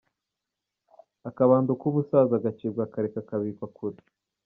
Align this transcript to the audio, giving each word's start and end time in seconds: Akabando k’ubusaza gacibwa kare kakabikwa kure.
Akabando 1.29 1.71
k’ubusaza 1.79 2.43
gacibwa 2.43 2.83
kare 2.91 3.07
kakabikwa 3.13 3.65
kure. 3.77 3.97